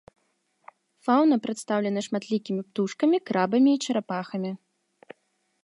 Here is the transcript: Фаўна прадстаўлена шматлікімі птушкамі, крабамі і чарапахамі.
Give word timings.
Фаўна 1.07 1.35
прадстаўлена 1.43 2.03
шматлікімі 2.07 2.61
птушкамі, 2.69 3.17
крабамі 3.29 3.71
і 3.77 3.81
чарапахамі. 3.85 4.51